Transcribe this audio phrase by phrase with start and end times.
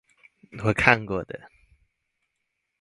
[0.63, 1.51] 我看過的